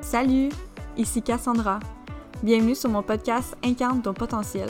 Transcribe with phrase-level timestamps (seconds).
[0.00, 0.48] Salut,
[0.96, 1.78] ici Cassandra.
[2.42, 4.68] Bienvenue sur mon podcast Incarne ton potentiel.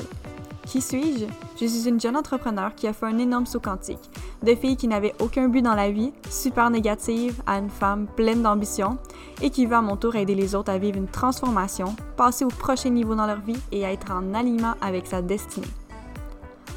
[0.67, 1.25] Qui suis-je?
[1.59, 4.11] Je suis une jeune entrepreneur qui a fait un énorme saut quantique.
[4.43, 8.43] De fille qui n'avait aucun but dans la vie, super négative, à une femme pleine
[8.43, 8.99] d'ambition
[9.43, 12.49] et qui veut à mon tour aider les autres à vivre une transformation, passer au
[12.49, 15.67] prochain niveau dans leur vie et à être en alignement avec sa destinée.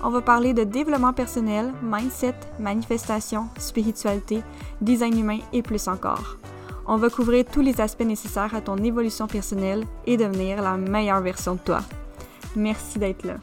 [0.04, 4.42] On va parler de développement personnel, mindset, manifestation, spiritualité,
[4.82, 6.38] design humain et plus encore.
[6.88, 11.22] On va couvrir tous les aspects nécessaires à ton évolution personnelle et devenir la meilleure
[11.22, 11.82] version de toi.
[12.56, 13.36] Merci d'être là.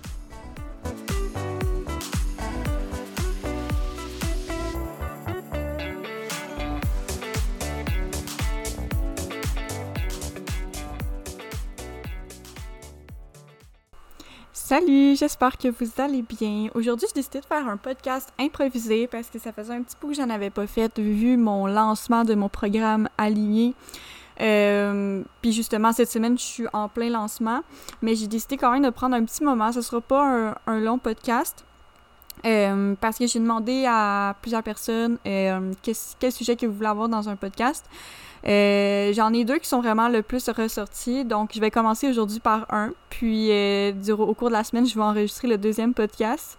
[14.68, 16.68] Salut, j'espère que vous allez bien.
[16.74, 20.08] Aujourd'hui, j'ai décidé de faire un podcast improvisé parce que ça faisait un petit peu
[20.08, 23.74] que j'en avais pas fait vu mon lancement de mon programme aligné.
[24.42, 27.62] Euh, puis justement, cette semaine, je suis en plein lancement,
[28.02, 29.72] mais j'ai décidé quand même de prendre un petit moment.
[29.72, 31.64] Ce sera pas un, long podcast.
[32.44, 37.08] Euh, parce que j'ai demandé à plusieurs personnes euh, quel sujet que vous voulez avoir
[37.08, 37.86] dans un podcast.
[38.46, 41.24] Euh, j'en ai deux qui sont vraiment le plus ressortis.
[41.24, 42.92] Donc, je vais commencer aujourd'hui par un.
[43.10, 46.58] Puis, euh, au cours de la semaine, je vais enregistrer le deuxième podcast.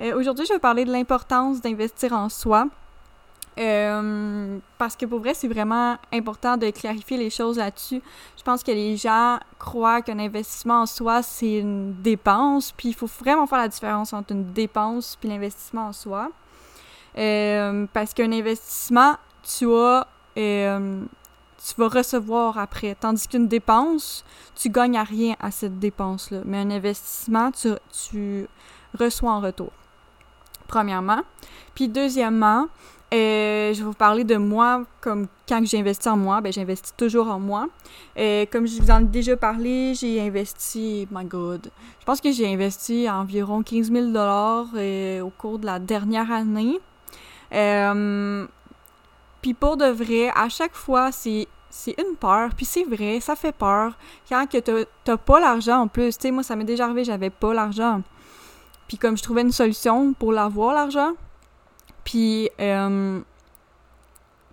[0.00, 2.66] Euh, aujourd'hui, je vais parler de l'importance d'investir en soi.
[4.78, 8.00] parce que pour vrai, c'est vraiment important de clarifier les choses là-dessus.
[8.38, 12.72] Je pense que les gens croient qu'un investissement en soi, c'est une dépense.
[12.72, 16.30] Puis, il faut vraiment faire la différence entre une dépense puis l'investissement en soi.
[17.14, 20.06] parce qu'un investissement, tu as
[21.64, 22.96] tu vas recevoir après.
[22.98, 26.40] Tandis qu'une dépense, tu gagnes à rien à cette dépense-là.
[26.44, 28.46] Mais un investissement, tu, tu
[28.98, 29.70] reçois en retour.
[30.66, 31.22] Premièrement.
[31.74, 32.68] Puis deuxièmement,
[33.12, 36.94] euh, je vais vous parler de moi, comme quand j'ai investi en moi, ben j'investis
[36.96, 37.68] toujours en moi.
[38.16, 42.30] Euh, comme je vous en ai déjà parlé, j'ai investi, my god, je pense que
[42.30, 46.78] j'ai investi environ 15 000 dollars euh, au cours de la dernière année.
[49.42, 53.36] Puis pour de vrai, à chaque fois, c'est c'est une peur, puis c'est vrai, ça
[53.36, 53.92] fait peur.
[54.28, 54.58] Quand que
[55.04, 58.02] t'as pas l'argent en plus, tu sais, moi ça m'est déjà arrivé, j'avais pas l'argent.
[58.88, 61.12] Puis comme je trouvais une solution pour l'avoir l'argent,
[62.02, 63.20] puis euh,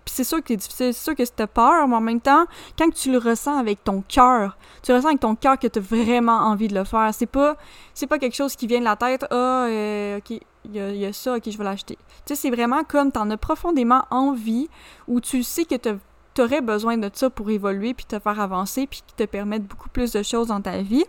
[0.06, 2.46] c'est sûr que c'est difficile, c'est sûr que c'était peur, mais en même temps,
[2.78, 5.82] quand tu le ressens avec ton cœur, tu ressens avec ton cœur que tu as
[5.82, 7.10] vraiment envie de le faire.
[7.12, 7.56] C'est pas
[7.94, 11.12] c'est pas quelque chose qui vient de la tête, ah, euh, ok, il y, a
[11.12, 11.96] ça, ok, je vais l'acheter.
[12.26, 14.68] Tu sais, c'est vraiment comme t'en as profondément envie,
[15.06, 18.86] ou tu sais que tu aurais besoin de ça pour évoluer, puis te faire avancer,
[18.86, 21.04] puis qui te permettre beaucoup plus de choses dans ta vie.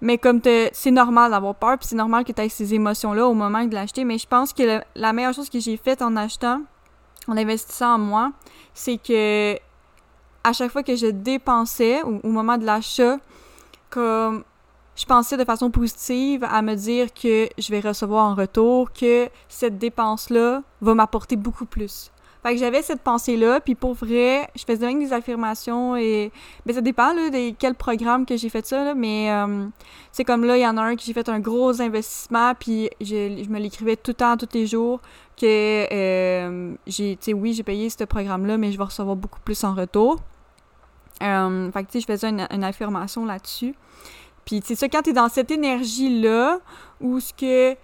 [0.00, 0.40] Mais comme
[0.72, 3.74] c'est normal d'avoir peur, puis c'est normal que tu aies ces émotions-là au moment de
[3.74, 6.62] l'acheter, mais je pense que la meilleure chose que j'ai faite en achetant,
[7.28, 8.32] en investissant en moi,
[8.74, 9.56] c'est que
[10.44, 13.18] à chaque fois que je dépensais, au moment de l'achat,
[13.90, 14.42] comme
[14.94, 19.28] je pensais de façon positive à me dire que je vais recevoir en retour, que
[19.48, 22.10] cette dépense-là va m'apporter beaucoup plus.
[22.42, 26.32] Fait que j'avais cette pensée-là, puis pour vrai, je faisais même des affirmations et...
[26.66, 29.66] Ben, ça dépend, là, de quel programme que j'ai fait ça, là, mais euh,
[30.10, 32.90] c'est comme là, il y en a un que j'ai fait un gros investissement, puis
[33.00, 35.00] je, je me l'écrivais tout le temps, tous les jours,
[35.36, 39.40] que euh, j'ai, tu sais, oui, j'ai payé ce programme-là, mais je vais recevoir beaucoup
[39.40, 40.16] plus en retour.
[41.22, 43.76] Euh, fait que, tu sais, je faisais une affirmation là-dessus.
[44.44, 46.58] Puis, c'est ça, quand t'es dans cette énergie-là,
[47.00, 47.76] où ce que,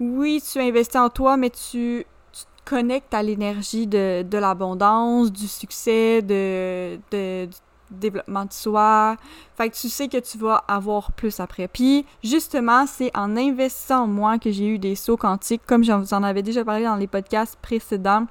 [0.00, 5.32] oui, tu investis en toi, mais tu, tu te connectes à l'énergie de, de l'abondance,
[5.32, 7.56] du succès, de, de, du
[7.90, 9.16] développement de soi.
[9.56, 11.68] Fait que tu sais que tu vas avoir plus après.
[11.68, 15.92] Puis, justement, c'est en investissant en moi que j'ai eu des sauts quantiques, comme je
[15.92, 18.26] vous en avais déjà parlé dans les podcasts précédents.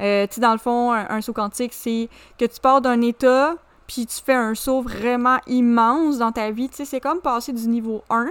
[0.00, 2.08] Euh, tu sais, dans le fond, un, un saut quantique, c'est
[2.38, 3.54] que tu pars d'un état
[3.88, 6.68] puis tu fais un saut vraiment immense dans ta vie.
[6.68, 8.28] Tu sais, c'est comme passer du niveau 1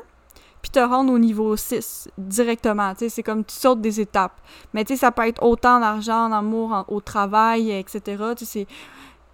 [0.61, 2.93] puis te rendre au niveau 6 directement.
[2.93, 4.39] Tu sais, c'est comme tu sautes des étapes.
[4.73, 8.23] Mais tu sais, ça peut être autant d'argent, d'amour, au travail, etc.
[8.37, 8.67] Tu sais,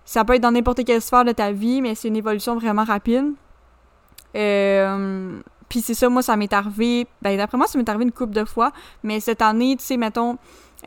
[0.06, 2.86] ça peut être dans n'importe quelle sphère de ta vie, mais c'est une évolution vraiment
[2.86, 3.34] rapide.
[4.36, 7.06] Euh, puis c'est ça, moi, ça m'est arrivé.
[7.22, 8.72] Ben, d'après moi, ça m'est arrivé une couple de fois.
[9.04, 10.38] Mais cette année, tu sais, mettons.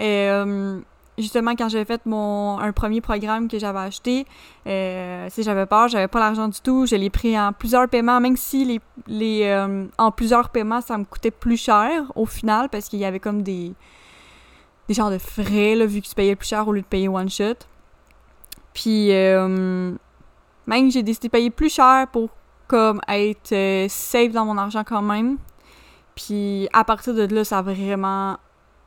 [0.01, 0.81] Euh,
[1.19, 4.27] justement quand j'avais fait mon un premier programme que j'avais acheté,
[4.67, 8.21] euh, si j'avais peur, j'avais pas l'argent du tout, je l'ai pris en plusieurs paiements,
[8.21, 12.69] même si les, les euh, en plusieurs paiements ça me coûtait plus cher au final
[12.69, 13.73] parce qu'il y avait comme des
[14.89, 17.09] des genres de frais là vu que tu payais plus cher au lieu de payer
[17.09, 17.55] one shot.
[18.73, 19.93] Puis euh,
[20.67, 22.31] même j'ai décidé de payer plus cher pour
[22.67, 25.39] comme être euh, safe dans mon argent quand même.
[26.15, 28.39] Puis à partir de là, ça a vraiment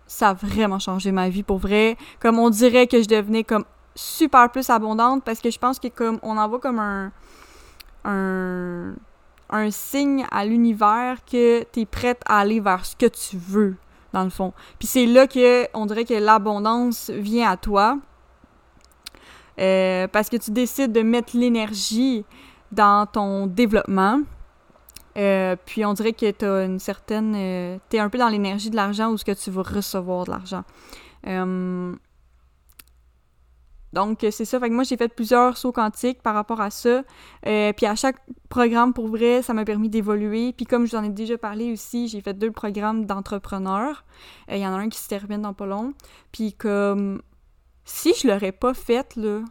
[0.10, 1.96] ça a vraiment changé ma vie pour vrai.
[2.20, 3.64] Comme on dirait que je devenais comme
[3.96, 7.12] super plus abondante parce que je pense que comme on envoie comme un
[8.06, 8.94] un,
[9.50, 13.76] un signe à l'univers que tu es prête à aller vers ce que tu veux
[14.12, 14.54] dans le fond.
[14.80, 18.00] Puis c'est là que on dirait que l'abondance vient à toi.
[19.60, 22.26] Euh, parce que tu décides de mettre l'énergie
[22.72, 24.22] dans ton développement.
[25.20, 27.36] Euh, puis on dirait que tu une certaine.
[27.36, 30.64] Euh, un peu dans l'énergie de l'argent ou ce que tu veux recevoir de l'argent.
[33.94, 34.60] donc c'est ça.
[34.60, 37.04] Fait que moi j'ai fait plusieurs sauts quantiques par rapport à ça.
[37.44, 38.18] puis à chaque
[38.48, 40.54] programme, pour vrai, ça m'a permis d'évoluer.
[40.54, 44.06] Puis comme je vous en ai déjà parlé aussi, j'ai fait deux programmes d'entrepreneurs.
[44.50, 45.94] Il y en a un qui se termine dans pas long.
[46.32, 47.22] Puis comme
[47.84, 49.42] si je l'aurais pas fait, là,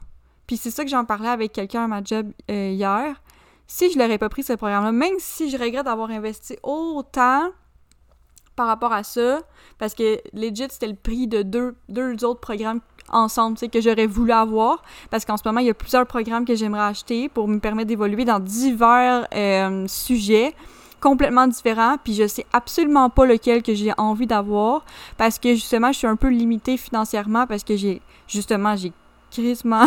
[0.49, 3.23] puis c'est ça que j'en parlais avec quelqu'un à ma job euh, hier,
[3.69, 7.51] si je l'aurais pas pris ce programme-là, même si je regrette d'avoir investi autant
[8.57, 9.41] par rapport à ça,
[9.79, 12.81] parce que legit, c'était le prix de deux, deux autres programmes
[13.11, 16.55] ensemble, que j'aurais voulu avoir, parce qu'en ce moment, il y a plusieurs programmes que
[16.55, 20.55] j'aimerais acheter pour me permettre d'évoluer dans divers euh, sujets
[21.01, 24.85] complètement différent, puis je sais absolument pas lequel que j'ai envie d'avoir
[25.17, 28.93] parce que justement, je suis un peu limitée financièrement parce que j'ai justement j'ai
[29.31, 29.85] crissement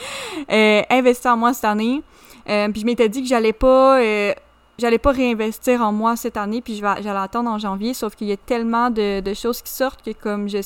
[0.50, 2.02] euh, investi en moi cette année.
[2.48, 4.32] Euh, puis je m'étais dit que j'allais pas euh,
[4.78, 8.32] j'allais pas réinvestir en moi cette année puis j'allais attendre en janvier sauf qu'il y
[8.32, 10.58] a tellement de, choses qui sortent que comme je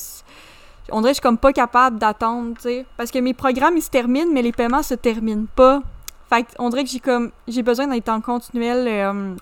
[0.91, 3.77] on dirait que je suis comme pas capable d'attendre, tu sais parce que mes programmes
[3.77, 5.81] ils se terminent mais les paiements se terminent pas.
[6.29, 9.37] Fait on dirait que j'ai comme j'ai besoin d'être en continuel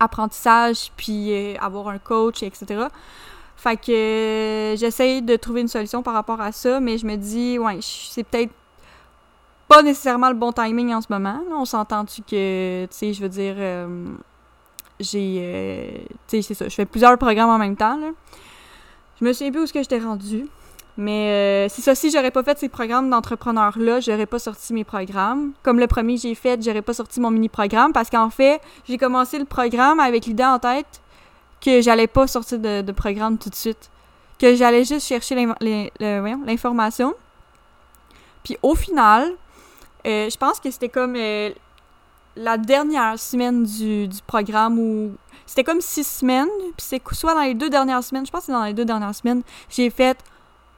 [0.00, 2.86] apprentissage, puis euh, avoir un coach, etc.
[3.56, 7.16] Fait que euh, j'essaye de trouver une solution par rapport à ça, mais je me
[7.16, 8.52] dis, ouais, c'est peut-être
[9.70, 11.40] pas nécessairement le bon timing en ce moment.
[11.52, 14.04] On s'entend-tu que, tu sais, je veux dire, euh,
[14.98, 17.96] j'ai, tu sais, c'est ça, je fais plusieurs programmes en même temps.
[19.20, 20.48] Je me souviens plus où est-ce que j'étais rendue.
[20.96, 24.82] Mais euh, c'est ça, si j'aurais pas fait ces programmes d'entrepreneurs-là, j'aurais pas sorti mes
[24.82, 25.52] programmes.
[25.62, 28.98] Comme le premier que j'ai fait, j'aurais pas sorti mon mini-programme parce qu'en fait, j'ai
[28.98, 31.00] commencé le programme avec l'idée en tête
[31.64, 33.88] que j'allais pas sortir de, programme tout de suite.
[34.40, 35.36] Que j'allais juste chercher
[36.00, 37.14] l'information.
[38.42, 39.34] Puis au final, euh,
[40.04, 41.50] je pense que c'était comme euh,
[42.36, 45.12] la dernière semaine du, du programme où
[45.46, 48.46] c'était comme six semaines, puis c'est soit dans les deux dernières semaines, je pense que
[48.46, 50.16] c'est dans les deux dernières semaines, j'ai fait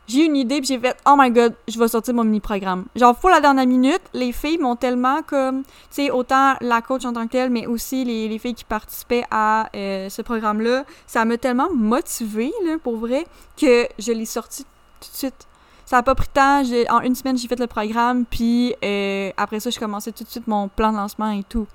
[0.08, 2.86] j'ai une idée, puis j'ai fait oh my god, je vais sortir mon mini programme.
[2.96, 7.04] Genre faut la dernière minute, les filles m'ont tellement comme tu sais autant la coach
[7.04, 10.60] en tant que telle, mais aussi les, les filles qui participaient à euh, ce programme
[10.60, 13.26] là, ça m'a tellement motivée là pour vrai
[13.56, 15.46] que je l'ai sorti tout de suite.
[15.92, 19.30] Ça a pas pris de temps, en une semaine j'ai fait le programme, puis euh,
[19.36, 21.66] après ça je commençais tout de suite mon plan de lancement et tout.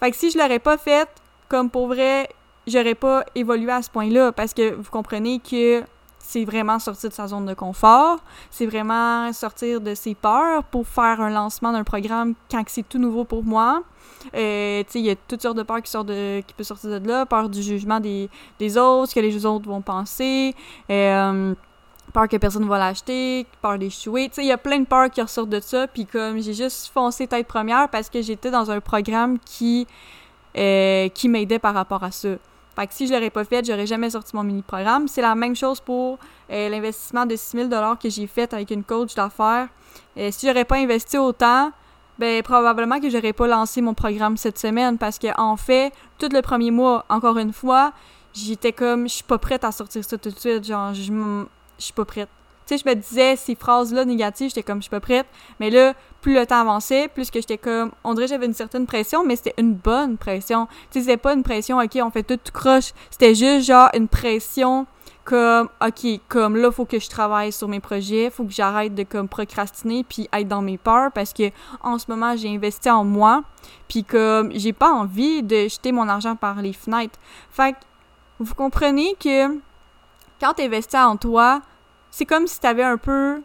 [0.00, 1.06] Fait que si je l'aurais pas fait,
[1.50, 2.30] comme pour vrai,
[2.66, 5.84] j'aurais pas évolué à ce point-là parce que vous comprenez que
[6.18, 10.88] c'est vraiment sortir de sa zone de confort, c'est vraiment sortir de ses peurs pour
[10.88, 13.82] faire un lancement d'un programme quand c'est tout nouveau pour moi.
[14.34, 17.06] Euh, il y a toutes sortes de peurs qui, sortent de, qui peuvent sortir de
[17.06, 20.54] là, peur du jugement des, des autres, ce que les autres vont penser,
[20.90, 21.54] euh,
[22.16, 24.30] peur que personne ne va l'acheter, peur d'échouer.
[24.38, 27.26] Il y a plein de peurs qui ressortent de ça, puis comme j'ai juste foncé
[27.26, 29.86] tête première parce que j'étais dans un programme qui,
[30.56, 32.30] euh, qui m'aidait par rapport à ça.
[32.74, 35.08] Fait que si je l'aurais pas fait, j'aurais jamais sorti mon mini-programme.
[35.08, 36.18] C'est la même chose pour
[36.50, 37.68] euh, l'investissement de 6000
[38.02, 39.68] que j'ai fait avec une coach d'affaires.
[40.16, 41.70] Euh, si j'aurais pas investi autant,
[42.18, 46.30] ben probablement que j'aurais pas lancé mon programme cette semaine parce que en fait, tout
[46.32, 47.92] le premier mois, encore une fois,
[48.32, 50.94] j'étais comme je suis pas prête à sortir ça tout de suite, genre
[51.78, 52.28] je suis pas prête.
[52.66, 55.26] Tu sais, je me disais ces phrases-là négatives, j'étais comme je suis pas prête.
[55.60, 58.86] Mais là, plus le temps avançait, plus que j'étais comme on dirait j'avais une certaine
[58.86, 60.66] pression, mais c'était une bonne pression.
[60.90, 62.92] Tu sais, c'était pas une pression OK, on fait tout, croche.
[63.10, 64.86] C'était juste genre une pression
[65.26, 69.02] comme OK, comme là faut que je travaille sur mes projets, faut que j'arrête de
[69.02, 71.50] comme procrastiner puis être dans mes peurs parce que
[71.82, 73.42] en ce moment, j'ai investi en moi,
[73.88, 77.18] puis comme j'ai pas envie de jeter mon argent par les fenêtres.
[77.50, 77.78] Fait que
[78.40, 79.56] vous comprenez que
[80.40, 81.62] quand tu investis en toi,
[82.10, 83.42] c'est comme si tu avais un peu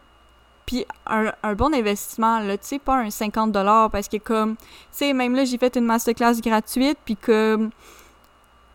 [0.64, 4.64] puis un, bon investissement là tu sais pas un 50 dollars parce que comme tu
[4.92, 7.68] sais même là j'ai fait une masterclass gratuite puis que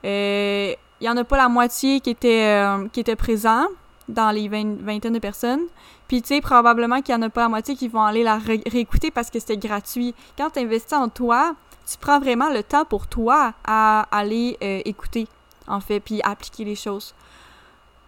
[0.05, 3.67] euh, il y en a pas la moitié qui était euh, qui était présent
[4.09, 5.65] dans les 20, vingtaine de personnes.
[6.07, 8.37] Puis tu sais probablement qu'il y en a pas la moitié qui vont aller la
[8.37, 10.15] réécouter parce que c'était gratuit.
[10.37, 11.55] Quand tu investis en toi
[11.89, 15.27] tu prends vraiment le temps pour toi à aller euh, écouter
[15.67, 17.15] en fait puis appliquer les choses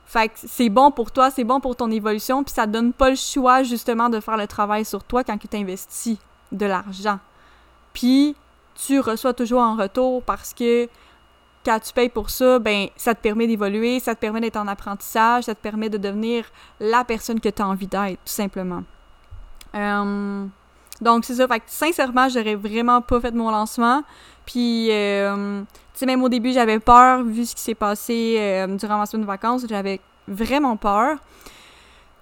[0.10, 2.94] Fait que c'est bon pour toi, c'est bon pour ton évolution, puis ça te donne
[2.94, 6.18] pas le choix justement de faire le travail sur toi quand tu investis
[6.51, 7.20] de l'argent.
[7.94, 8.36] Puis
[8.74, 10.89] tu reçois toujours en retour parce que
[11.63, 14.68] quand tu payes pour ça, ben ça te permet d'évoluer, ça te permet d'être en
[14.68, 16.46] apprentissage, ça te permet de devenir
[16.80, 18.82] la personne que tu as envie d'être, tout simplement.
[19.75, 20.48] Euh,
[21.01, 24.01] donc c'est ça, fait que sincèrement, j'aurais vraiment pas fait mon lancement.
[24.48, 25.62] Puis, euh,
[26.06, 29.27] même au début, j'avais peur, vu ce qui s'est passé euh, durant ma semaine de
[29.27, 31.18] vacances, j'avais vraiment peur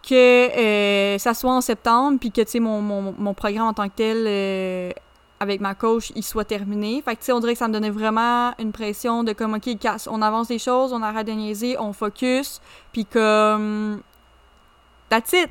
[0.07, 3.73] que euh, ça soit en septembre, puis que, tu sais, mon, mon, mon, programme en
[3.73, 4.93] tant que tel
[5.39, 7.01] avec ma coach, il soit terminé.
[7.03, 9.53] Fait que, tu sais, on dirait que ça me donnait vraiment une pression de comme,
[9.53, 9.69] OK,
[10.07, 14.01] on avance les choses, on arrête de niaiser, on focus, puis comme...
[15.09, 15.49] That's it!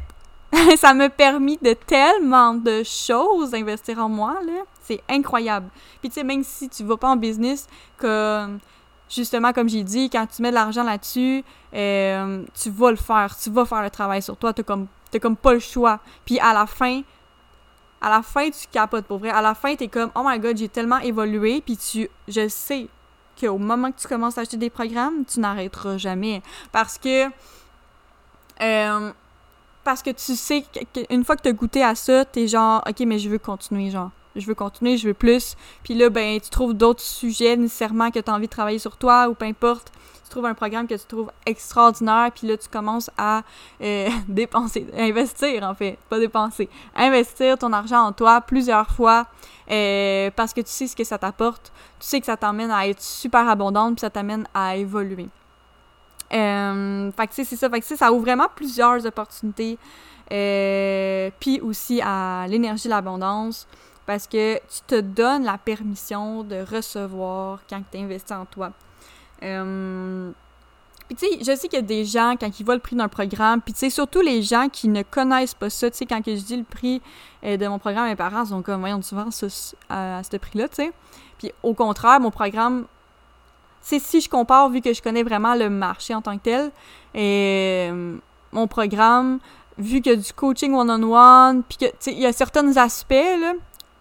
[0.76, 4.62] ça m'a permis de tellement de choses d'investir en moi, là.
[4.87, 5.69] C'est incroyable.
[6.00, 7.66] Puis, tu sais, même si tu vas pas en business,
[7.99, 8.59] comme...
[9.09, 13.37] Justement, comme j'ai dit, quand tu mets de l'argent là-dessus, euh, tu vas le faire.
[13.40, 14.52] Tu vas faire le travail sur toi.
[14.52, 14.88] T'as comme,
[15.23, 16.00] comme pas le choix.
[16.25, 17.02] Puis, à la fin,
[18.00, 19.31] à la fin, tu capotes pour vrai.
[19.31, 21.61] À la fin, t'es comme, oh my god, j'ai tellement évolué.
[21.61, 22.88] Puis tu, je sais
[23.40, 26.43] qu'au moment que tu commences à acheter des programmes, tu n'arrêteras jamais.
[26.73, 27.26] Parce que,
[28.61, 29.12] euh,
[29.85, 33.00] parce que tu sais qu'une fois que tu as goûté à ça, t'es genre, ok,
[33.00, 34.11] mais je veux continuer, genre.
[34.37, 35.57] Je veux continuer, je veux plus.
[35.83, 38.97] Puis là, ben, tu trouves d'autres sujets nécessairement que tu as envie de travailler sur
[38.97, 39.90] toi ou peu importe.
[40.25, 43.43] Tu trouves un programme que tu trouves extraordinaire, puis là, tu commences à
[43.81, 46.69] euh, dépenser, investir en fait, pas dépenser.
[46.97, 49.26] Investir ton argent en toi plusieurs fois
[49.71, 51.73] euh, parce que tu sais ce que ça t'apporte.
[52.00, 55.28] Tu sais que ça t'emmène à être super abondante, puis ça t'amène à évoluer.
[56.33, 57.71] Euh, fait que c'est ça.
[57.71, 59.78] Fait que ça ouvre vraiment plusieurs opportunités.
[60.33, 63.66] Euh, puis aussi à l'énergie de l'abondance.
[64.06, 68.72] Parce que tu te donnes la permission de recevoir quand tu investis en toi.
[69.42, 70.30] Euh,
[71.08, 72.96] puis tu sais, je sais qu'il y a des gens, quand ils voient le prix
[72.96, 76.06] d'un programme, puis tu sais, surtout les gens qui ne connaissent pas ça, tu sais,
[76.06, 77.02] quand je dis le prix
[77.44, 79.28] euh, de mon programme, mes parents sont comme, voyons, tu vends
[79.88, 80.92] à, à ce prix-là, tu sais.
[81.38, 82.86] Puis au contraire, mon programme
[83.86, 86.72] c'est si je compare, vu que je connais vraiment le marché en tant que tel,
[87.14, 88.16] et euh,
[88.50, 89.38] mon programme,
[89.78, 93.52] vu que du coaching one-on-one, puis que, il y a certains aspects, là,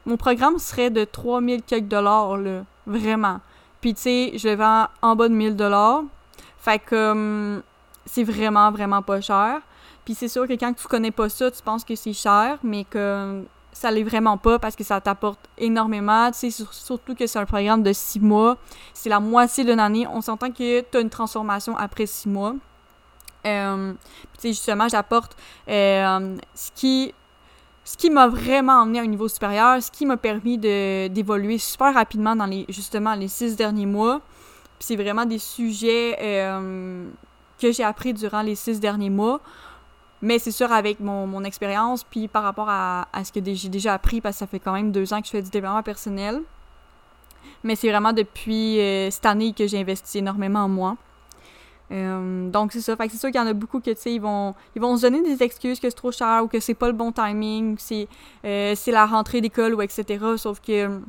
[0.06, 3.40] mon programme serait de 3000 quelques dollars, là, vraiment.
[3.82, 6.04] Puis, tu sais, je le vends en bas de 1000 dollars.
[6.58, 7.62] Fait que
[8.06, 9.62] c'est vraiment, vraiment pas cher.
[10.06, 12.84] Puis c'est sûr que quand tu connais pas ça, tu penses que c'est cher, mais
[12.84, 16.32] que ça l'est vraiment pas parce que ça t'apporte énormément.
[16.32, 18.58] Tu sais, surtout que c'est un programme de six mois.
[18.94, 20.08] C'est la moitié d'une année.
[20.08, 22.56] On s'entend que tu as une transformation après six mois.
[23.46, 23.94] Euh,
[24.34, 25.36] tu sais, justement, j'apporte
[25.68, 27.14] euh, ce qui
[27.86, 31.94] ce qui m'a vraiment emmené à un niveau supérieur, ce qui m'a permis d'évoluer super
[31.94, 34.22] rapidement dans les justement les six derniers mois.
[34.80, 37.08] C'est vraiment des sujets euh,
[37.62, 39.40] que j'ai appris durant les six derniers mois.
[40.22, 44.22] Mais c'est sûr, avec mon, expérience, puis par rapport à, ce que j'ai déjà appris,
[44.22, 46.42] parce que ça fait quand même deux ans que je fais du développement personnel.
[47.64, 50.98] Mais c'est vraiment depuis euh, cette année que j'ai investi énormément en moi.
[51.92, 52.96] Euh, donc c'est ça.
[52.96, 54.98] Fait c'est sûr qu'il y en a beaucoup que, tu sais, ils vont, ils vont
[54.98, 57.76] se donner des excuses que c'est trop cher ou que c'est pas le bon timing,
[57.80, 58.08] c'est
[58.46, 60.24] euh, c'est la rentrée d'école ou etc.
[60.38, 61.00] Sauf que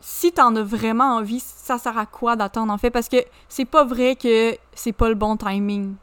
[0.00, 2.90] si t'en as vraiment envie, ça sert à quoi d'attendre en fait?
[2.90, 3.18] Parce que
[3.48, 5.94] c'est pas vrai que c'est pas le bon timing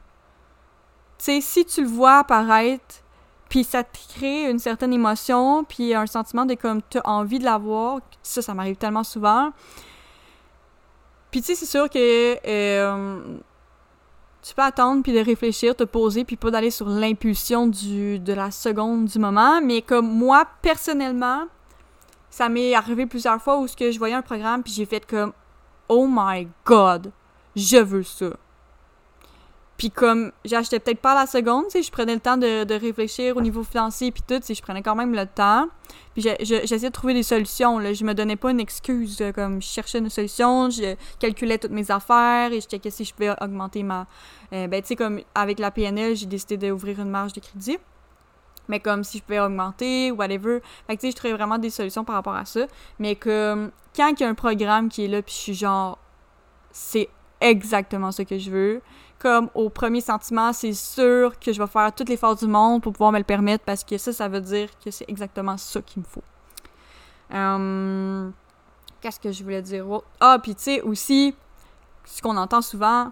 [1.17, 3.01] tu sais, si tu le vois apparaître,
[3.49, 7.39] puis ça te crée une certaine émotion, puis un sentiment de comme tu as envie
[7.39, 9.51] de l'avoir, ça, ça m'arrive tellement souvent.
[11.37, 13.37] Puis tu sais, c'est sûr que euh,
[14.41, 18.49] tu peux attendre, puis de réfléchir, te poser, puis pas d'aller sur l'impulsion de la
[18.49, 21.43] seconde du moment, mais comme moi, personnellement,
[22.31, 25.05] ça m'est arrivé plusieurs fois où ce que je voyais un programme, puis j'ai fait
[25.05, 25.31] comme
[25.89, 27.11] «Oh my God,
[27.55, 28.31] je veux ça».
[29.77, 33.37] Puis comme j'achetais peut-être pas la seconde, sais, je prenais le temps de, de réfléchir
[33.37, 35.67] au niveau financier puis tout, sais, je prenais quand même le temps.
[36.15, 37.93] Puis j'essayais de trouver des solutions, là.
[37.93, 41.91] Je me donnais pas une excuse, comme je cherchais une solution, je calculais toutes mes
[41.91, 44.07] affaires et je checkais si je pouvais augmenter ma...
[44.51, 47.77] Euh, ben, tu sais, comme avec la PNL, j'ai décidé d'ouvrir une marge de crédit.
[48.67, 50.59] Mais comme si je pouvais augmenter, whatever.
[50.87, 52.65] Fait que tu sais, je trouvais vraiment des solutions par rapport à ça.
[52.97, 55.99] Mais comme quand il y a un programme qui est là puis je suis genre...
[56.71, 58.81] C'est exactement ce que je veux
[59.19, 62.81] comme au premier sentiment, c'est sûr que je vais faire toutes les forces du monde
[62.81, 65.81] pour pouvoir me le permettre parce que ça, ça veut dire que c'est exactement ça
[65.81, 66.23] qu'il me faut.
[67.33, 68.31] Hum,
[69.01, 69.85] qu'est-ce que je voulais dire?
[70.19, 71.35] Ah, puis tu sais, aussi,
[72.05, 73.11] ce qu'on entend souvent,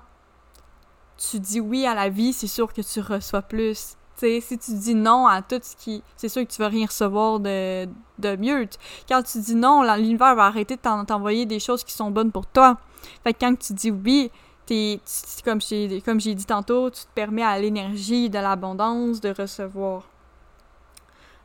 [1.17, 3.95] tu dis oui à la vie, c'est sûr que tu reçois plus.
[4.15, 6.03] sais, si tu dis non à tout ce qui.
[6.17, 7.87] C'est sûr que tu vas rien recevoir de,
[8.19, 8.67] de mieux.
[9.07, 12.45] Quand tu dis non, l'univers va arrêter de t'envoyer des choses qui sont bonnes pour
[12.45, 12.77] toi.
[13.23, 14.31] Fait que quand tu dis oui,
[14.65, 14.99] t'es,
[15.43, 20.03] comme j'ai comme j'ai dit tantôt, tu te permets à l'énergie, de l'abondance, de recevoir.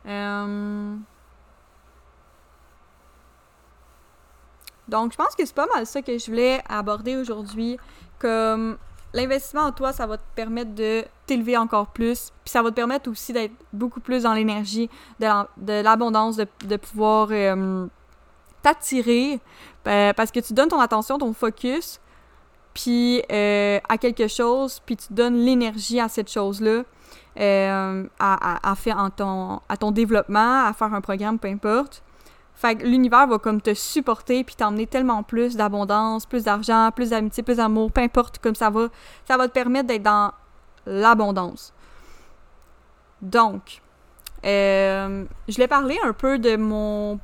[0.07, 0.95] Euh,
[4.87, 7.77] donc, je pense que c'est pas mal ça que je voulais aborder aujourd'hui.
[8.19, 8.77] Comme
[9.13, 12.31] l'investissement en toi, ça va te permettre de t'élever encore plus.
[12.43, 16.77] Puis ça va te permettre aussi d'être beaucoup plus dans l'énergie, de l'abondance, de, de,
[16.77, 17.87] pouvoir euh,
[18.61, 19.39] t'attirer.
[19.87, 21.99] Euh, parce que tu donnes ton attention, ton focus,
[22.73, 26.83] puis euh, à quelque chose, puis tu donnes l'énergie à cette chose-là.
[27.37, 32.03] à, à, à, ton, à ton développement, à faire un programme, peu importe.
[32.61, 37.09] Fait que l'univers va comme te supporter puis t'emmener tellement plus d'abondance, plus d'argent, plus
[37.09, 38.89] d'amitié, plus d'amour, peu importe, comme ça va,
[39.27, 40.31] ça va te permettre d'être dans
[40.85, 41.73] l'abondance.
[43.21, 43.81] Donc,
[44.45, 47.19] euh, je l'ai parlé un peu de mon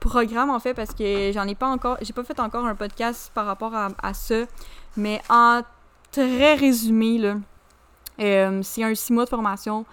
[0.00, 3.30] programme en fait parce que j'en ai pas encore, j'ai pas fait encore un podcast
[3.34, 4.44] par rapport à, ça,
[4.96, 5.62] mais en
[6.10, 7.36] très résumé là,
[8.20, 9.84] euh, c'est un six mois de formation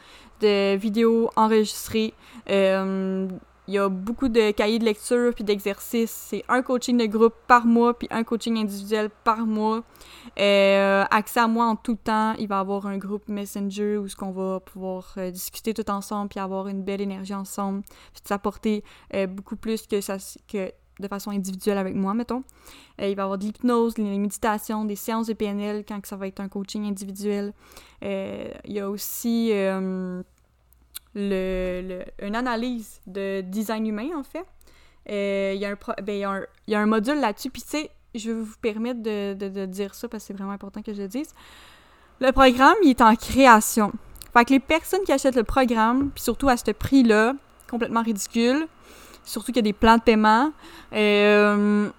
[0.41, 2.13] de vidéos enregistrées.
[2.50, 3.27] Euh,
[3.67, 6.12] il y a beaucoup de cahiers de lecture puis d'exercices.
[6.12, 9.84] C'est un coaching de groupe par mois puis un coaching individuel par mois.
[10.39, 12.34] Euh, accès à moi en tout temps.
[12.39, 16.29] Il va y avoir un groupe Messenger où ce qu'on va pouvoir discuter tout ensemble
[16.29, 17.84] puis avoir une belle énergie ensemble.
[18.13, 18.84] Puis s'apporter
[19.29, 20.17] beaucoup plus que ça
[20.51, 22.43] que de façon individuelle avec moi, mettons.
[23.00, 26.27] il va y avoir de l'hypnose, des méditations, des séances de PNL quand ça va
[26.27, 27.53] être un coaching individuel.
[28.01, 29.51] il y a aussi
[31.15, 34.45] le, une analyse de design humain, en fait.
[35.10, 37.50] Euh, il y, ben, y, a un module là-dessus.
[37.50, 40.51] Puis, tu sais, je vais vous permettre de, de, dire ça parce que c'est vraiment
[40.51, 41.33] important que je le dise.
[42.19, 43.91] Le programme, il est en création.
[44.33, 47.33] Fait que les personnes qui achètent le programme, puis surtout à ce prix-là,
[47.69, 48.67] complètement ridicule,
[49.23, 50.51] surtout qu'il y a des plans de paiement,
[50.93, 51.89] euh,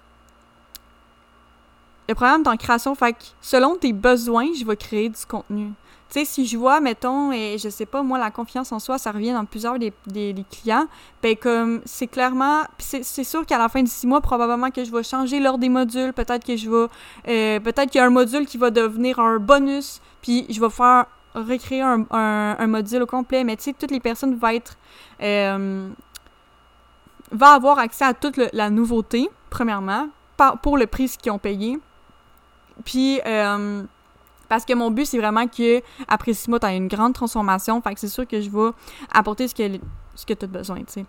[2.09, 2.95] le est en création.
[2.95, 5.71] Fait que selon tes besoins, je vais créer du contenu.
[6.09, 8.99] Tu sais, si je vois, mettons, et je sais pas, moi, la confiance en soi,
[8.99, 10.85] ça revient dans plusieurs des, des, clients,
[11.23, 14.91] ben comme, c'est clairement, c'est sûr qu'à la fin de six mois, probablement que je
[14.91, 16.87] vais changer l'ordre des modules, peut-être que je vais,
[17.29, 20.69] euh, peut-être qu'il y a un module qui va devenir un bonus, puis je vais
[20.69, 24.77] faire recréer un, un, module au complet, mais tu sais, toutes les personnes vont être,
[25.19, 25.89] euh,
[27.33, 30.07] va avoir accès à toute la nouveauté, premièrement,
[30.61, 31.79] pour le prix qu'ils ont payé,
[32.85, 33.19] puis...
[33.25, 33.83] Euh,
[34.49, 37.81] parce que mon but, c'est vraiment que après six mois, tu as une grande transformation.
[37.81, 38.69] Fait que c'est sûr que je vais
[39.11, 39.79] apporter ce que,
[40.13, 41.05] ce que tu as besoin, tu sais.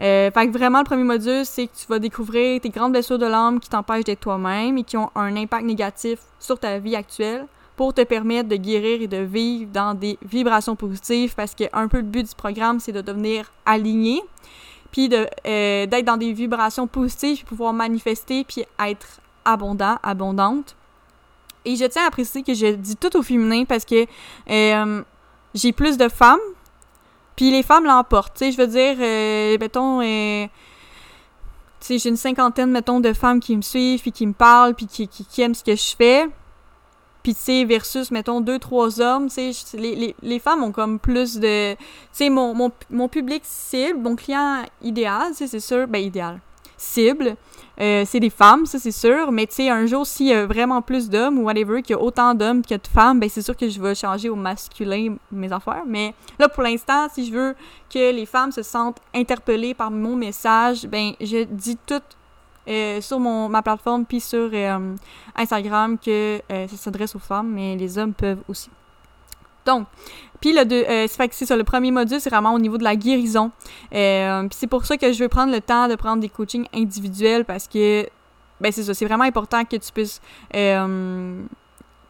[0.00, 3.18] Euh, fait que vraiment, le premier module, c'est que tu vas découvrir tes grandes blessures
[3.18, 6.94] de l'âme qui t'empêchent d'être toi-même et qui ont un impact négatif sur ta vie
[6.94, 11.64] actuelle pour te permettre de guérir et de vivre dans des vibrations positives parce que
[11.72, 14.22] un peu le but du programme, c'est de devenir aligné
[14.96, 20.74] puis euh, d'être dans des vibrations positives, puis pouvoir manifester, puis être abondant, abondante.
[21.66, 24.06] Et je tiens à préciser que je dis tout au féminin parce que
[24.48, 25.02] euh,
[25.52, 26.40] j'ai plus de femmes,
[27.34, 28.42] puis les femmes l'emportent.
[28.42, 30.46] Je veux dire, euh, mettons, euh,
[31.86, 35.08] j'ai une cinquantaine, mettons, de femmes qui me suivent, puis qui me parlent, puis qui,
[35.08, 36.26] qui, aiment ce que je fais.
[37.26, 40.70] Puis, tu sais, versus, mettons, deux, trois hommes, tu sais, les, les, les, femmes ont
[40.70, 41.74] comme plus de...
[41.74, 41.78] Tu
[42.12, 46.38] sais, mon, mon, mon public cible, mon client idéal, tu sais, c'est sûr, ben idéal,
[46.76, 47.34] cible,
[47.80, 50.46] euh, c'est des femmes, ça c'est sûr, mais tu sais, un jour, s'il y a
[50.46, 53.42] vraiment plus d'hommes ou whatever, qu'il y a autant d'hommes que de femmes, ben c'est
[53.42, 55.82] sûr que je vais changer au masculin mes affaires.
[55.84, 57.56] Mais là, pour l'instant, si je veux
[57.92, 62.02] que les femmes se sentent interpellées par mon message, ben je dis tout
[62.68, 64.94] euh, sur ma plateforme puis sur euh,
[65.34, 68.70] Instagram que ça s'adresse aux femmes, mais les hommes peuvent aussi.
[69.66, 69.86] Donc,
[70.40, 72.96] puis le deux, euh, c'est ça, le premier module, c'est vraiment au niveau de la
[72.96, 73.50] guérison.
[73.92, 76.66] Euh, puis c'est pour ça que je veux prendre le temps de prendre des coachings
[76.74, 78.06] individuels parce que,
[78.60, 80.20] ben c'est ça, c'est vraiment important que tu puisses
[80.54, 81.42] euh,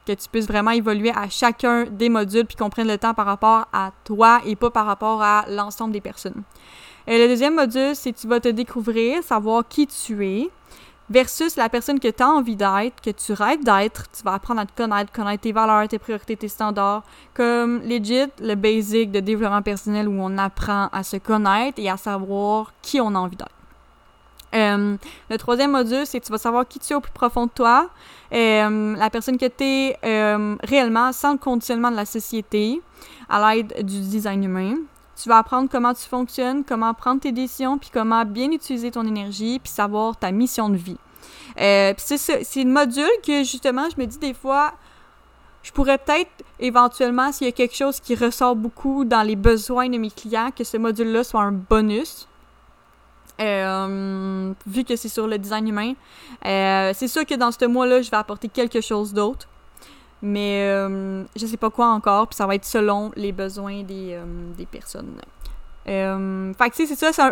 [0.06, 3.26] que tu puisses vraiment évoluer à chacun des modules puis qu'on prenne le temps par
[3.26, 6.42] rapport à toi et pas par rapport à l'ensemble des personnes.
[7.06, 10.50] Le deuxième module, c'est tu vas te découvrir, savoir qui tu es,
[11.08, 14.10] versus la personne que tu as envie d'être, que tu rêves d'être.
[14.10, 17.04] Tu vas apprendre à te connaître, connaître tes valeurs, tes priorités, tes standards.
[17.34, 21.96] Comme legit, le basic de développement personnel où on apprend à se connaître et à
[21.96, 23.50] savoir qui on a envie d'être.
[24.54, 24.96] Euh,
[25.28, 27.50] le troisième module, c'est que tu vas savoir qui tu es au plus profond de
[27.50, 27.90] toi,
[28.32, 32.80] euh, la personne que tu es euh, réellement sans le conditionnement de la société,
[33.28, 34.76] à l'aide du design humain.
[35.20, 39.06] Tu vas apprendre comment tu fonctionnes, comment prendre tes décisions, puis comment bien utiliser ton
[39.06, 40.98] énergie, puis savoir ta mission de vie.
[41.58, 44.72] Euh, c'est le module que justement, je me dis des fois,
[45.62, 49.88] je pourrais peut-être éventuellement, s'il y a quelque chose qui ressort beaucoup dans les besoins
[49.88, 52.28] de mes clients, que ce module-là soit un bonus.
[53.40, 55.92] Euh, vu que c'est sur le design humain.
[56.46, 59.46] Euh, c'est sûr que dans ce mois-là, je vais apporter quelque chose d'autre.
[60.22, 64.14] Mais euh, je sais pas quoi encore, puis ça va être selon les besoins des,
[64.14, 64.24] euh,
[64.56, 65.20] des personnes.
[65.88, 67.22] Euh, fait c'est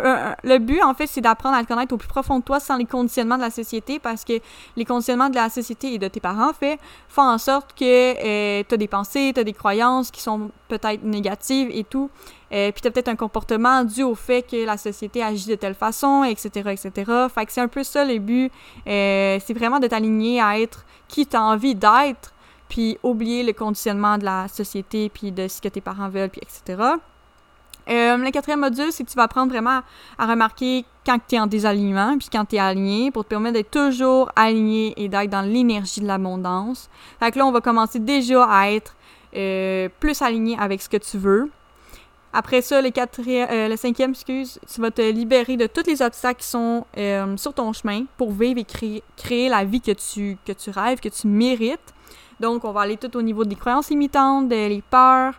[0.43, 2.77] le but, en fait, c'est d'apprendre à te connaître au plus profond de toi sans
[2.77, 4.33] les conditionnements de la société parce que
[4.77, 8.63] les conditionnements de la société et de tes parents, fait, font en sorte que euh,
[8.67, 12.09] tu as des pensées, tu as des croyances qui sont peut-être négatives et tout.
[12.53, 15.55] Euh, puis tu as peut-être un comportement dû au fait que la société agit de
[15.55, 17.11] telle façon, etc., etc.
[17.33, 18.51] Fait c'est un peu ça le but.
[18.87, 22.34] Euh, c'est vraiment de t'aligner à être qui tu as envie d'être
[22.69, 26.41] puis oublier le conditionnement de la société, puis de ce que tes parents veulent, puis
[26.41, 26.95] etc.
[27.87, 29.81] Euh, le quatrième module, c'est que tu vas apprendre vraiment
[30.17, 33.53] à remarquer quand tu es en désalignement, puis quand tu es aligné, pour te permettre
[33.53, 36.89] d'être toujours aligné et d'être dans l'énergie de l'abondance.
[37.19, 38.95] Fait que là, on va commencer déjà à être
[39.35, 41.51] euh, plus aligné avec ce que tu veux.
[42.33, 46.01] Après ça, le, quatrième, euh, le cinquième, excuse, tu vas te libérer de tous les
[46.01, 46.85] obstacles qui sont
[47.37, 50.99] sur ton chemin pour vivre et créer, créer la vie que tu, que tu rêves,
[50.99, 51.93] que tu mérites.
[52.39, 55.33] Donc, on va aller tout au niveau des croyances limitantes, des peurs,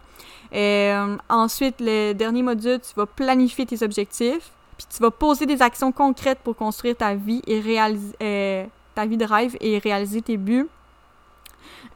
[0.54, 5.62] euh, ensuite, le dernier module, tu vas planifier tes objectifs, puis tu vas poser des
[5.62, 10.22] actions concrètes pour construire ta vie et réaliser euh, ta vie de rêve et réaliser
[10.22, 10.68] tes buts.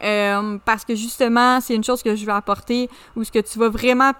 [0.02, 3.58] Euh, parce que justement, c'est une chose que je vais apporter où ce que tu
[3.58, 4.12] vas vraiment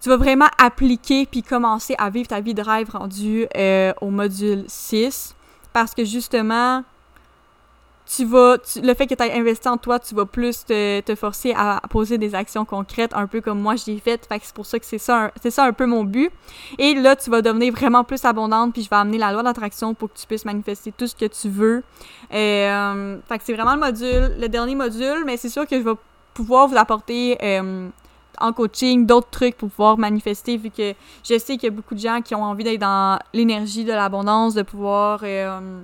[0.00, 3.46] tu vas vraiment appliquer puis commencer à vivre ta vie de rêve rendue
[4.02, 5.34] au module 6
[5.72, 6.82] parce que justement
[8.06, 11.54] tu vas, le fait que tu aies investi en toi, tu vas plus te, forcer
[11.56, 14.26] à poser des actions concrètes, un peu comme moi j'ai fait.
[14.26, 16.30] Fait que c'est pour ça que c'est ça, c'est ça un peu mon but.
[16.78, 19.94] Et là, tu vas devenir vraiment plus abondante, puis je vais amener la loi d'attraction
[19.94, 21.82] pour que tu puisses manifester tout ce que tu veux.
[22.32, 25.82] Euh, fait que c'est vraiment le module, le dernier module, mais c'est sûr que je
[25.82, 25.96] vais
[26.34, 27.88] pouvoir vous apporter euh,
[28.38, 31.94] en coaching d'autres trucs pour pouvoir manifester, vu que je sais qu'il y a beaucoup
[31.94, 35.20] de gens qui ont envie d'être dans l'énergie de l'abondance, de pouvoir...
[35.22, 35.80] Euh,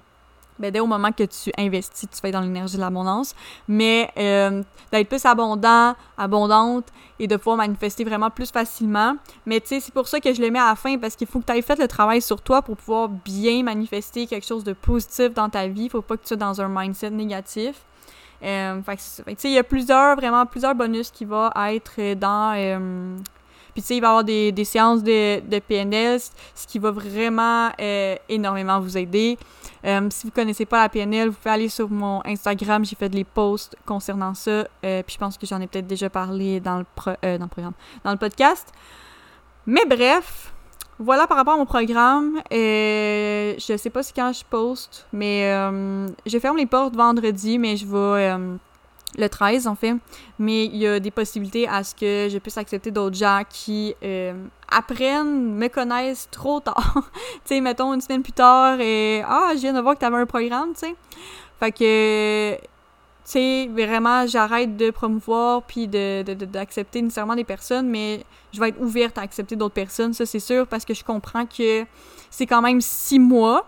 [0.60, 3.34] ben, dès au moment que tu investis, tu fais dans l'énergie de l'abondance,
[3.66, 6.86] mais euh, d'être plus abondant, abondante
[7.18, 9.16] et de pouvoir manifester vraiment plus facilement.
[9.46, 11.26] Mais tu sais, c'est pour ça que je le mets à la fin parce qu'il
[11.26, 14.64] faut que tu aies fait le travail sur toi pour pouvoir bien manifester quelque chose
[14.64, 15.84] de positif dans ta vie.
[15.84, 17.84] Il faut pas que tu sois dans un mindset négatif.
[18.42, 22.54] Euh, fait il y a plusieurs, vraiment plusieurs bonus qui vont être dans.
[23.80, 26.20] Tu sais, il va y avoir des, des séances de, de, PNL,
[26.54, 29.38] ce qui va vraiment euh, énormément vous aider.
[29.84, 33.08] Euh, si vous connaissez pas la PNL, vous pouvez aller sur mon Instagram, j'ai fait
[33.08, 36.78] des posts concernant ça, euh, puis je pense que j'en ai peut-être déjà parlé dans
[36.78, 37.72] le, dans le programme,
[38.04, 38.68] dans le podcast.
[39.66, 40.52] Mais bref,
[40.98, 42.42] voilà par rapport à mon programme.
[42.52, 45.50] Euh, je sais pas si quand je poste, mais
[46.26, 48.58] je ferme les portes vendredi, mais je vais
[49.18, 49.94] le 13 en fait,
[50.38, 53.94] mais il y a des possibilités à ce que je puisse accepter d'autres gens qui
[54.02, 54.34] euh,
[54.70, 56.94] apprennent, me connaissent trop tard.
[57.04, 57.10] tu
[57.44, 60.18] sais, mettons une semaine plus tard et ah, je viens de voir que tu avais
[60.18, 60.94] un programme, tu sais.
[61.58, 62.56] Fait que
[63.24, 68.70] tu sais, vraiment, j'arrête de promouvoir puis d'accepter de, nécessairement des personnes, mais je vais
[68.70, 71.84] être ouverte à accepter d'autres personnes, ça c'est sûr, parce que je comprends que
[72.30, 73.66] c'est quand même six mois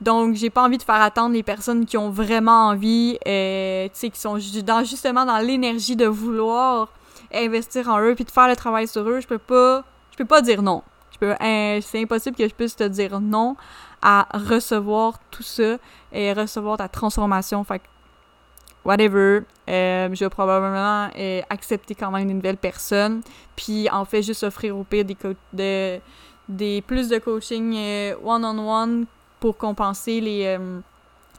[0.00, 3.90] donc, j'ai pas envie de faire attendre les personnes qui ont vraiment envie, euh, tu
[3.94, 6.92] sais, qui sont dans, justement dans l'énergie de vouloir
[7.34, 9.20] investir en eux puis de faire le travail sur eux.
[9.20, 10.82] Je peux pas, je peux pas dire non.
[11.20, 13.56] Je euh, c'est impossible que je puisse te dire non
[14.00, 15.78] à recevoir tout ça
[16.12, 17.64] et recevoir ta transformation.
[17.64, 17.82] Fait
[18.84, 21.10] whatever, euh, je vais probablement
[21.50, 23.22] accepter quand même une nouvelle personne,
[23.56, 25.16] puis en fait juste offrir au pire des,
[25.52, 25.98] de,
[26.48, 27.74] des plus de coaching
[28.22, 29.06] one-on-one
[29.40, 30.80] pour compenser les, euh,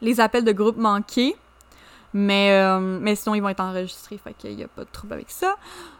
[0.00, 1.36] les appels de groupe manqués.
[2.12, 5.12] Mais, euh, mais sinon, ils vont être enregistrés, fait qu'il n'y a pas de trouble
[5.12, 5.54] avec ça.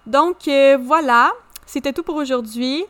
[0.06, 1.30] Donc, euh, voilà,
[1.66, 2.84] c'était tout pour aujourd'hui.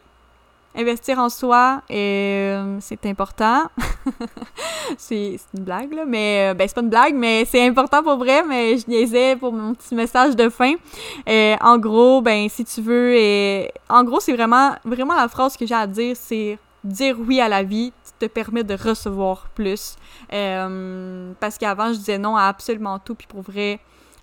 [0.75, 3.64] Investir en soi, c'est important.
[4.96, 8.44] c'est une blague, là, mais ben, c'est pas une blague, mais c'est important pour vrai,
[8.44, 10.75] mais je niaisais pour mon petit message de fin.
[11.27, 15.75] en gros, ben, si tu veux, en gros, c'est vraiment, vraiment la phrase que j'ai
[15.75, 19.97] à dire, c'est dire oui à la vie te permet de recevoir plus.
[20.33, 23.81] Euh, parce qu'avant, je disais non à absolument tout, puis pour vrai,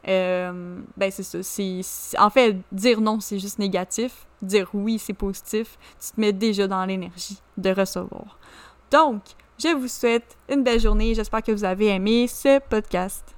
[0.07, 2.23] euh, ben c'est ça.
[2.23, 4.25] En fait, dire non, c'est juste négatif.
[4.41, 5.77] Dire oui, c'est positif.
[5.99, 8.37] Tu te mets déjà dans l'énergie de recevoir.
[8.91, 9.21] Donc,
[9.57, 11.13] je vous souhaite une belle journée.
[11.15, 13.36] J'espère que vous avez aimé ce podcast.